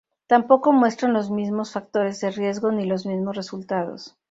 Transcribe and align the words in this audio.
Tampoco 0.25 0.71
muestran 0.71 1.13
los 1.13 1.29
mismos 1.29 1.73
factores 1.73 2.19
de 2.21 2.31
riesgo 2.31 2.71
ni 2.71 2.87
los 2.87 3.05
mismos 3.05 3.35
resultados. 3.35 4.17